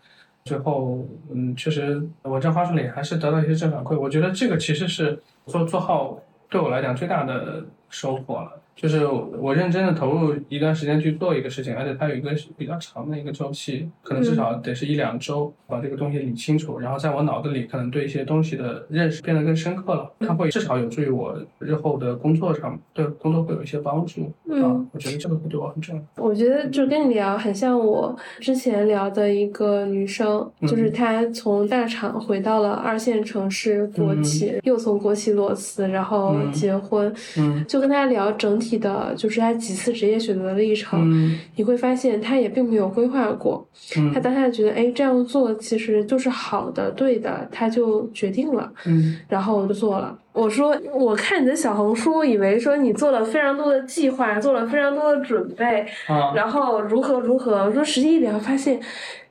[0.45, 8.60] 最后嗯，确实文章发出来还是得到一些正反馈，我觉得这个其实是做做号对我来讲最大的收获了。
[8.75, 24.31] 就是我认真的投入一段时间去做一个事情，而且它有一个比较长的一个周期，可能至少得是一两周，把这个东西理清楚，然后在我脑子里可能对一些东西的认识变得更深刻了，它会至少有助于我日后的工作上，对工作会有一些帮助。
[24.49, 26.01] 嗯，我觉得这个会对我很重要。
[26.23, 38.62] 我觉得就跟你聊，很像我之前聊的一个女生，就是她从大厂回到了二线城市国企，又从国企裸辞，然后结婚，嗯，就跟她聊整。
[38.63, 43.67] 体的就是他几次职业选择的历程，你会发现他也并没有规划过，
[44.13, 48.71] 他当下觉得哎这样做其实就是好的对的，他就决定了，
[49.28, 50.17] 然后就做了。
[50.34, 55.86] 我说我看你的小红书，以为说你做了非常多的计划，做了非常多的准备，
[56.36, 57.63] 然后如何如何。
[57.65, 58.80] 我说实际一点发现。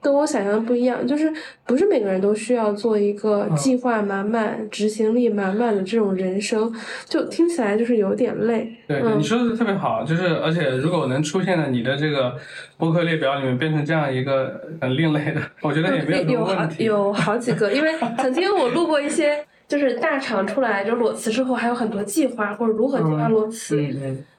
[0.03, 1.33] 跟我想象的不一样，就是
[1.65, 6.75] 不是每个人都需要做一个计划满满、执行力满满的这种人生，
[7.07, 8.69] 就听起来就是有点累。
[8.89, 12.35] 对，你说的特别好，就是而且如果能出现在你的这个
[12.77, 16.83] 播客列表里面，变成这样一个很另类的，我觉得也没有什么 问题。
[16.83, 19.45] 有好几个，因为曾经我录过一些。
[19.69, 23.83] 就是大厂出来就裸辞之后还有很多计划，或者如何计划裸辞。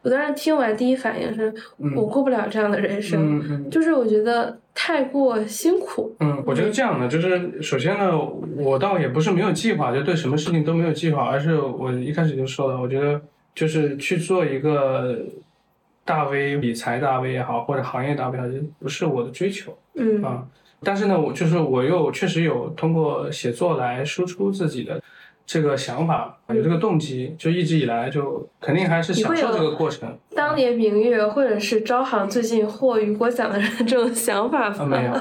[0.01, 1.53] 我当时听完第一反应是，
[1.95, 6.13] 我过不了这样的人生，就是我觉得太过辛苦。
[6.19, 8.11] 嗯，我觉得这样的就是，首先呢，
[8.57, 13.19] 我倒也不是没有计划，就对什么事情都没有计划，而是我一开始就说了，我觉得
[13.55, 15.17] 就是去做一个
[16.03, 19.77] 大 V 理财大 V 也好，或者行业大 V 也好，不是我的追求。
[19.95, 20.43] 嗯啊，
[20.83, 25.01] 但是呢，我就是我又确实有通过写作来输出自己的。
[25.45, 30.17] 这个想法有这个动机，就一直以来就肯定还是享受这个过程。
[30.33, 35.13] 当年明月或者是招行最近获雨果奖的人这种想法 没有。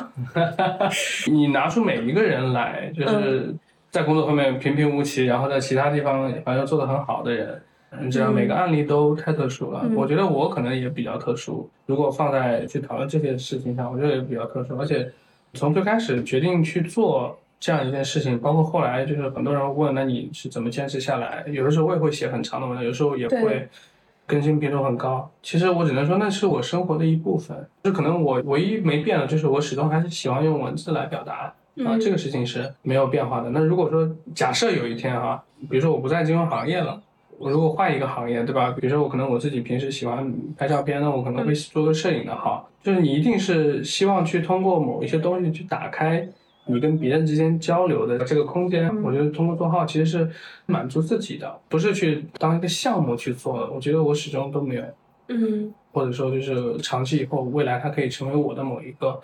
[1.26, 3.52] 你拿出每一个人来，就是
[3.90, 7.60] 在工作方面平平无奇，然后在其他地方反正做的很好的人，
[8.00, 9.84] 你知道每个案例都太特殊了。
[9.96, 11.68] 我觉得我可能也比较特殊。
[11.86, 14.78] 如果放在去讨论这些事情上，我觉得也比较特殊。
[14.78, 15.10] 而且
[15.54, 17.38] 从最开始决定去做。
[17.64, 21.44] 这样一件事情，包括后来就是很多人问，那你是怎么坚持下来？
[21.46, 23.68] 有的时候我也会写很长的文章，有时候也会
[24.26, 25.30] 更新频率很高。
[25.44, 27.56] 其实我只能说，那是我生活的一部分。
[27.84, 31.54] 就可能我唯一没变的，就是我始终还是喜欢用文字来表达
[31.86, 33.50] 啊，这个事情是没有变化的。
[33.50, 37.00] 那如果说假设有一天啊，比如说我不在金融行业了，
[37.42, 38.70] 我如果换一个行业，对吧？
[38.80, 42.68] 比如说我可能我自己平时喜欢拍照片，那我可能会做个摄影的号。
[42.80, 46.28] 就是你一定是希望去通过某一些东西去打开。
[46.64, 50.30] 你跟别人之间交流的这个空间，我觉得通过做号其实是
[50.66, 53.72] 满足自己的，不是去当一个项目去做的。
[53.72, 54.84] 我觉得我始终都没有，
[55.26, 59.20] 嗯，或者说就是长期以后未来它可以成为我的某一个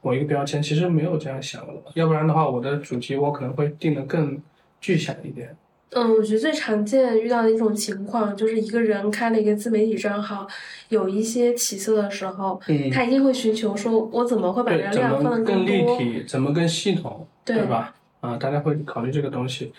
[0.00, 1.74] 某一个标签，其实没有这样想的。
[1.92, 4.40] 要不然的话，我的主题我可能会定的更
[4.80, 5.54] 具象一点。
[5.90, 10.46] 嗯，我觉得最常见遇到的一种情况，就是一个人开了一个自媒体账号，
[10.90, 12.60] 有一些起色的时候，
[12.92, 17.94] 他一定会寻求说，我怎么会把流量放得更立体，怎么更系统，对吧？
[18.20, 19.72] 啊，大家会考虑这个东西。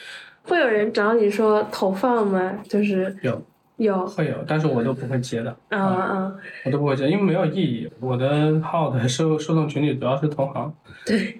[0.44, 2.60] 会有人找你说投放吗？
[2.68, 3.42] 就是有。
[3.80, 5.56] 有会有，但是我都不会接的。
[5.70, 6.38] 嗯嗯！
[6.66, 7.90] 我都不会接，因为没有意义。
[8.02, 10.74] 我的号的受受众群体主要是同行。
[11.06, 11.38] 对。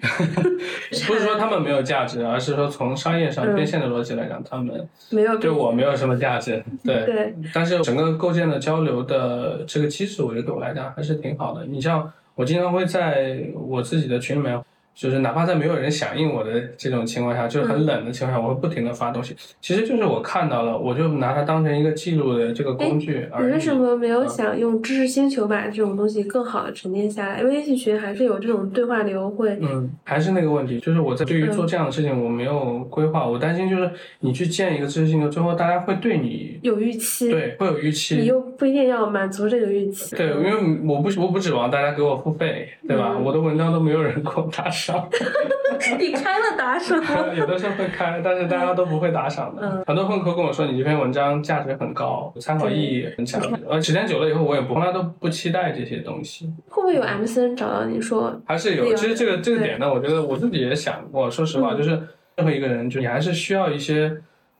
[1.06, 6.64] 不是说他们没有价值，而是说从商业上变现的逻辑来讲，他们没有对我没有什么价值。
[6.82, 7.04] 对。
[7.04, 7.34] 对。
[7.52, 11.66] 但是整个构建的交流的这个机制，我觉得对我来讲还是挺好的。
[11.66, 14.58] 你像我经常会在我自己的群里面
[14.94, 19.34] 就是哪怕在没有人响应我的这种情况下，就是很冷的情况下，我会不停的发东西。
[19.60, 23.46] 其实就是我看到了，我就拿它当成一个记录的这个工具而已。
[23.46, 27.42] 你为什么没有嗯想用知识星球把这种东西更好的沉淀下来？
[27.42, 38.26] 微信群还是有这种对话流会，嗯，还是那个问题，就是我在对于做这样的事情，我没有规划，我担心就是你去建一个知识星球之后，大家会对你有预期，对会有预期你。
[38.26, 40.14] 又不一定要满足这个预期。
[40.14, 40.52] 对，因为
[40.86, 43.14] 我不我不指望大家给我付费，对吧？
[43.16, 44.79] 嗯我的文章都没有人给我打赏。
[45.98, 47.00] 你开了打赏，
[47.36, 49.62] 有的时候会开，但是大家都不会打赏的。
[49.62, 53.40] 嗯很多朋友跟我说你这篇文章价值很高，参考意义很强。
[53.68, 56.52] 呃，时间久了以后，我也不从来都不期待这些东西。
[56.68, 61.30] 会不会有 MCN 找到你说，还是有，其实这个这个点呢，我觉得我自己也想过。
[61.30, 61.90] 说实话，嗯就是
[62.36, 64.12] 任何一个人，就你还是需要一些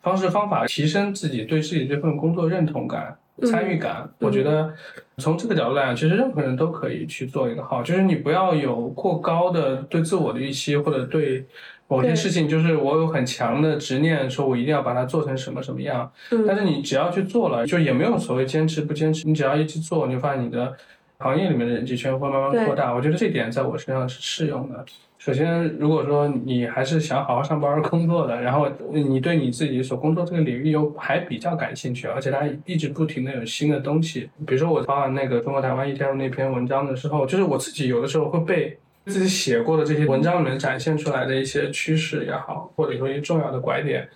[0.03, 4.09] 方式方法提升自己对自己这份工作认同感、嗯参与感。
[4.19, 4.73] 我觉得
[5.19, 11.45] 从这个角度来讲，其实任何人都可以去做一个号，就是你不要有过高的对自我的预期，或者对
[11.89, 16.11] 某些事情，就是我有很强的执念，说我一定要把它做成什么什么样。
[16.31, 20.73] 但嗯是你只要去做了，就也没有所谓坚持不坚持，你只要一去做，你就发现你的
[21.19, 22.95] 行业里面的人际圈会慢慢扩大。
[22.95, 24.85] 我觉得这点在我身上是适用的。
[25.21, 44.09] 首先，如果说你还是想好好上班工作的，然后你对你自己所工作这个领域又还比较感兴趣，而且它一直不停的有新的东西，比如说我发完那个中国台湾一天那篇文章的时候，就是我自己有的时候会被自己写过的这些文章里面展现出来的一些趋势也好，或者说一些重要的拐点，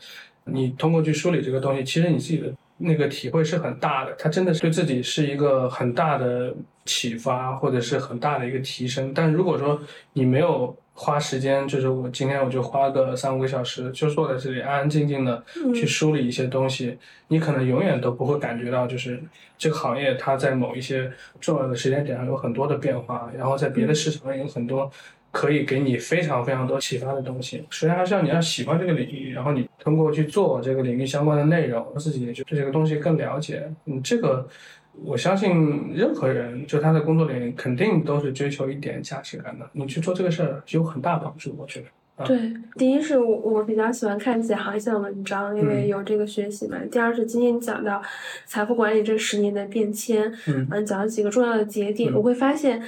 [0.45, 6.55] 你通过去梳理这个东西，其实你自己的那个体会是很大的，它真的是对自己是一个很大的
[6.87, 9.13] 启发，或者是很大的一个提升。
[9.15, 9.79] 但如果说
[10.15, 16.97] 你没有花时间，就是我今天我就花个三五个小时，就坐在这里安安静静的去梳理一些东西，
[17.29, 19.23] 你可能永远都不会感觉到，就是
[19.59, 24.91] 这个行业它在某一些重要的时间点上有很多的变化，然后在别的市场上有很多。
[25.35, 27.65] 可以给你非常非常多启发的东西。
[27.69, 33.69] 首先还是要你要喜欢这个领域，然后你通过去做这个领域相关的内容，自己也就对这个东西更了解。
[33.87, 34.49] 嗯，这个
[35.03, 39.69] 我相信任何人就他的工作里肯定都是追求一点价值感的。
[39.73, 41.87] 你去做这个事儿有很大帮助，我觉得。
[42.25, 42.39] 对，
[42.77, 46.79] 第一是我我比较喜欢看一些行业性的文章，因为嗯有这个学习嘛。
[46.89, 48.01] 第二是今天你讲到
[48.47, 52.81] 财富管理这十年的变迁，嗯嗯，讲了几个重要的节点，嗯我会发现，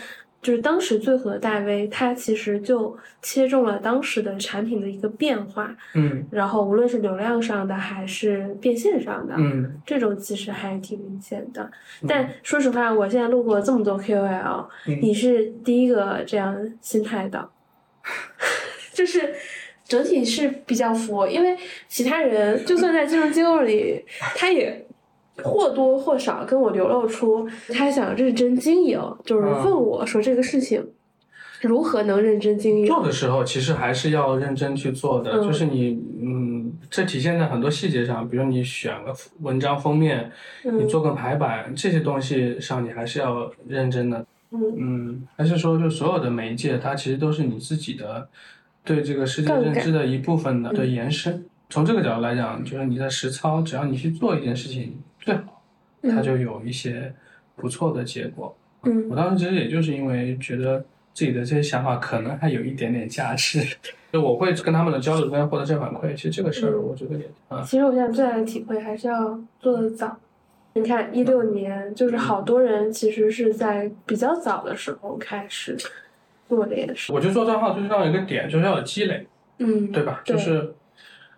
[0.43, 11.69] 就是当时最火的大 V，他其实就切中了当时的产品的一个变化，嗯然后无论是流量上的还是变现上的，嗯这种其实还挺明显的。
[12.07, 17.49] 但说实话，我现在路过这么多 KOL，、嗯你是第一个这样心态的，
[18.95, 19.35] 就是
[19.85, 21.57] 整体是比较佛，因为
[21.89, 24.05] 其他人就算在金融机构里，
[24.37, 24.86] 他也。
[25.43, 30.87] 或多或少跟我流露出他想认真经营，就是嗯问我说这个事情
[31.63, 32.87] 如何能认真经营。
[32.87, 40.31] 做的时候其实还是要认真去做的，嗯就是你嗯，这体现在很多细节上，比如你选个文章封面，
[40.65, 44.25] 你嗯做个排版这些东西上，你还是要认真的。
[44.53, 48.29] 嗯嗯，还是说，就所有的媒介，它其实都是你自己的
[48.85, 51.45] 对这个世界认知的一部分的延伸。
[51.69, 55.63] 从这个角度来讲，就是你在实操，只要你去做一件事情，最好
[56.03, 57.13] 它就有一些
[57.55, 58.57] 不错的结果。
[58.85, 60.79] 嗯我当时其实也就是因为觉得
[61.13, 63.61] 自己的这些想法可能还有一点点价值，
[64.13, 66.15] 就我会跟他们的交流中间获得正反馈。
[66.15, 70.17] 其实这个事儿，嗯我觉得也啊，其实我现在最大的体会还是要做的早。
[70.75, 75.77] 你看，一六年就是好多人其实是在比较早的时候开始
[76.49, 77.13] 做这件事。
[77.13, 79.27] 我觉得做账号最重要的一个点就是要有积累。
[79.59, 80.21] 嗯，对吧？
[80.23, 80.75] 对就是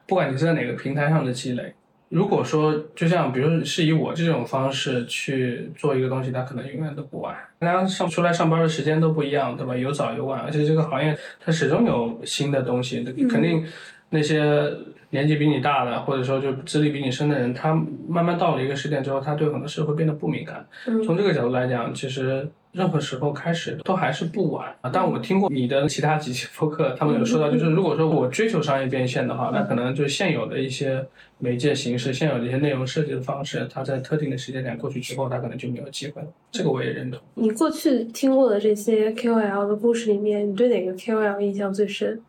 [0.07, 1.73] 不管你是在哪个平台上的积累，
[2.09, 7.37] 如果说就像比如是以我这种方式去做一个东西，它可能永远都不晚。
[7.59, 9.77] 大家上出来上班的时间都不一样，对吧？
[9.77, 13.65] 有早有晚，而且这个行业它始终有新的东西，肯定
[14.11, 14.73] 那些
[15.11, 17.75] 年纪比你大的，或者说就资历比你深的人，他
[18.07, 20.67] 慢慢到了一个时点之后，他对很多事会变得不敏感。
[20.87, 24.91] 嗯从这个角度来讲，其实任何时候开始都还是不晚啊。
[24.93, 31.03] 但我听过你的其他几期播客，他们有说到，就是如果说我追求商业变现的话，那可能就现有的一些
[31.39, 36.29] 媒介形式、现有的一些内容设计的方式，它在特定的时间点过去之后，它可能就没有机会了。
[36.51, 37.19] 这个我也认同。
[37.35, 42.21] 你过去听过的这些 KOL 的故事里面，你对哪个 KOL 印象最深？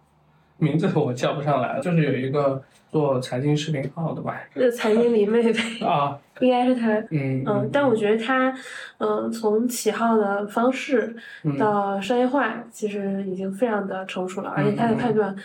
[0.60, 4.40] 名字我叫不上来了， 就是有一个做财经视频号的吧？
[4.56, 5.54] 那财经迷妹妹，
[5.86, 6.88] 啊，应该是他。
[7.12, 8.54] 嗯嗯，但我觉得他，
[8.98, 11.58] 嗯，从起号的方式嗯。
[11.58, 15.36] 到商业化，其实已经非常的成熟了，而且他的判断，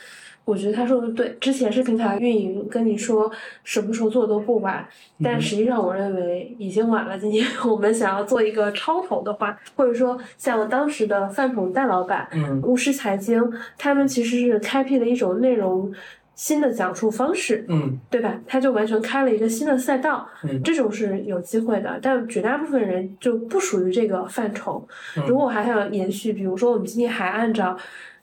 [0.45, 1.37] 我觉得他说的对。
[1.41, 3.31] 之前是平台运营跟你说
[3.63, 4.87] 什么时候做都不晚，
[5.23, 7.19] 但嗯实际上我认为已经晚了。
[7.19, 13.43] 今天 我们想要做一个超投的话，或者说像当时的饭桶大老板、嗯巫师财经，
[13.79, 15.91] 他们其实是开辟了一种内容
[16.35, 17.65] 新的讲述方式。
[17.69, 18.39] 嗯对吧？
[18.47, 24.87] 他就完全开了一个新的赛道，嗯这种是有机会的，但绝大部分人就不属于这个范畴。
[25.17, 27.77] 嗯如果还想延续，比如说我们今天还按照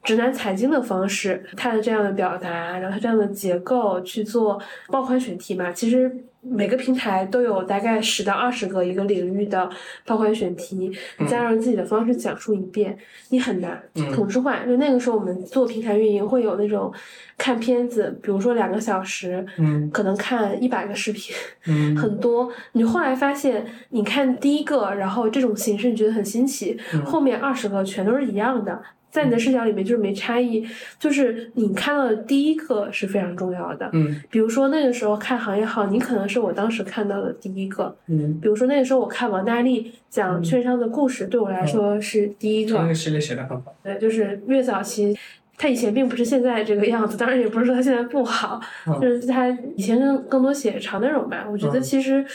[0.04, 6.26] 直男财经的方式，他的这样的表达，然后他这样的结构去做爆款选题嘛，其实。
[6.44, 9.70] 每个平台都有大概十到二十个一个领域的
[10.08, 12.98] 爆款选题，你再用自己的方式讲述一遍，
[13.30, 14.66] 你很难嗯同质化。
[14.66, 16.92] 就那个时候我们做平台运营会有那种
[17.38, 21.36] 看片子，比如说两个小时，嗯可能看一百个视频，
[21.68, 22.52] 嗯 很多。
[22.72, 28.82] 你后来发现，你看第一个，然后这种形式你觉得很新奇，嗯后面二十个全都是一样的，
[29.12, 30.66] 在你的视角里面就是没差异，
[30.98, 33.90] 就是你看到的第一个是非常重要的。
[33.92, 37.94] 嗯比如说那个时候看行业号，你可能是我当时看到的第一个。
[38.08, 42.94] 嗯，比如说那个时候我看王大力讲券商的故事，对我来说是第一个。
[42.94, 43.76] 系列写的很好。
[43.84, 45.18] 对，就是越早期，
[45.58, 51.46] 他以前并不是现在这个样子，当然也不是说他现在不好，嗯就是他以前更更多写长内容吧。
[51.52, 52.26] 我觉得嗯其实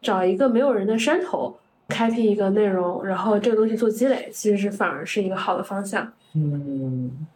[0.00, 1.58] 找一个没有人的山头，
[1.88, 6.10] 开辟一个内容，然后这个东西做积累，其实是反而是一个好的方向。
[6.34, 7.26] 嗯，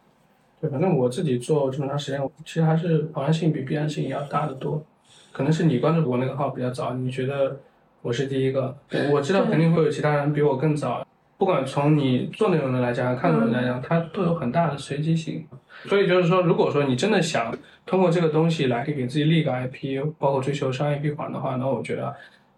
[0.61, 4.83] 对，反正我自己做这么长时间，其实还是偶然性比必然性要大得多。
[5.31, 7.59] 可能是你关注我那个号比较早，你觉得
[8.01, 8.77] 我是第一个，
[9.11, 11.05] 我知道肯定会有其他人比我更早。
[11.37, 15.45] 不管从你做内容的来讲，看内容来讲，它都有很大的随机性。
[15.83, 17.53] 所以就是说，如果说你真的想
[17.85, 22.15] 通过这个东西来给自己立个 IP，包括追求商业闭环的话，那我觉得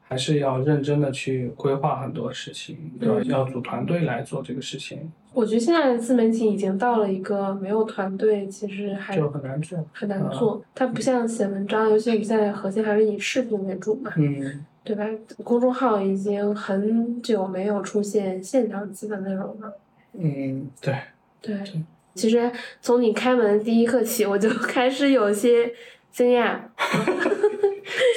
[0.08, 9.86] 还是要认真的去规划很多事情，要嗯要组团队来做这个事情，我觉得现在的自媒体已经到了一个没有团队，其实还就很难做。
[9.91, 10.64] 很难做。
[10.74, 14.12] 它不像写文章，尤其我们现在核心还是以视频为主嘛。
[14.16, 15.05] 嗯对吧？
[15.43, 19.74] 公众号已经很久没有出现现场级的内容了。
[20.14, 20.95] 嗯，对，
[21.41, 21.58] 对，
[22.16, 22.49] 其实
[22.82, 25.74] 从你开门第一刻起，我就开始有些
[26.10, 26.58] 惊讶。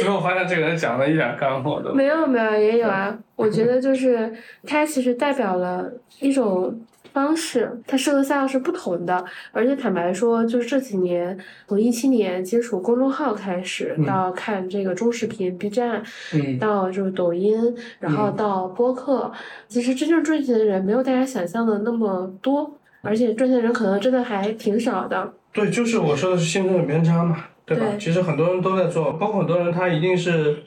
[0.00, 1.92] 最后发现这个人讲的一点干货都。
[1.92, 4.32] 没有没有也有啊，我觉得就是
[4.66, 6.80] 它其实代表了一种
[7.12, 9.24] 方式，它适合赛道是不同的。
[9.52, 11.36] 而且坦白说，就是这几年，
[11.66, 19.30] 从一七年接触公众号开始，嗯到看这个中视频、B 站，嗯到就是抖音，然后到播客，
[19.68, 25.32] 其实真正赚钱的人没有大家想象的那么多，而且赚钱的人可能真的还挺少的。
[25.52, 27.86] 对，就是我说的是信任的偏差嘛，对吧？
[27.90, 30.58] 对其实很多人都在做，包括很多人他一定是，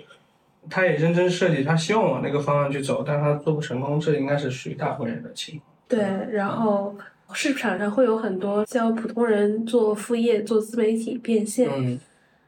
[0.69, 5.67] 他也认真设计，他希望往那个方向去走，但他做不成功，这应该是属于大部分人的情况。
[5.87, 5.99] 对，
[6.31, 6.95] 然后
[7.33, 11.69] 市场上会有很多教普通人做副业、做自媒体变现。
[11.73, 11.99] 嗯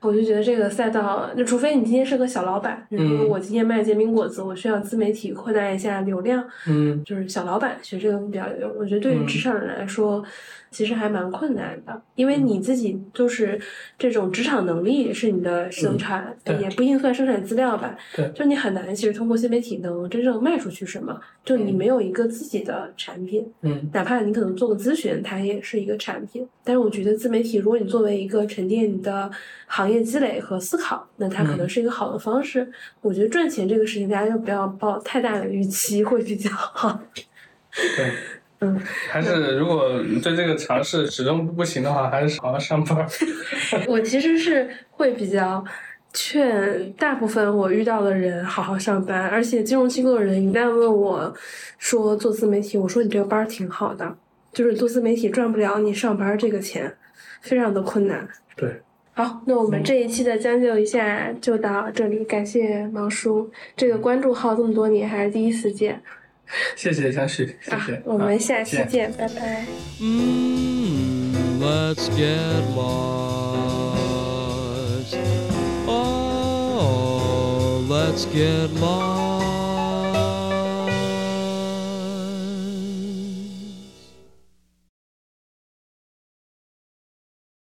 [0.02, 8.72] 我就觉得这个赛道，那除非你今天是个小老板，比如我今天卖煎饼果子，我需要自媒体扩大一下流量，嗯就是小老板学这个比较有用。
[8.78, 10.24] 我觉得对于嗯职场人来说，
[10.76, 13.58] 其实还蛮困难的，因为你自己就是
[13.98, 17.98] 这种职场能力是你的生产，嗯也不一定算生产资料吧。
[18.14, 26.46] 对就你很难其实通过新媒体能真正卖出去什么，就你嗯没有一个自己的产品，嗯哪怕你可能做个咨询，它也是一个产品。
[26.62, 29.32] 但是我觉得自媒体，如果你作为一个沉淀你的
[29.68, 32.70] 行业积累和思考，那它可能嗯是一个好的方式。
[33.00, 37.00] 我觉得赚钱这个事情，大家就不要抱太大的预期，会比较好。
[37.72, 38.12] 对。
[38.66, 43.06] 嗯，还是如果对这个尝试始终不行的话，还是好好上班。
[43.88, 45.64] 我其实是会比较
[46.14, 51.34] 劝大部分我遇到的人好好上班，而且金融机构的人一旦问我
[51.78, 54.18] 说做自媒体，我说你这个班儿挺好的，
[54.52, 56.96] 就是做自媒体赚不了你上班这个钱，
[57.42, 58.28] 非常的困难。
[58.56, 58.82] 对，
[59.14, 66.02] 好，那我们这一期的将就一下就到这里，感谢毛叔，这个关注号这么多年还是第一次见
[66.76, 67.96] 谢谢江旭，谢谢。
[67.96, 69.66] 啊，我们下期见，拜拜。
[70.00, 74.06] Mm, let's get lost.
[75.88, 79.35] Oh, let's get lost.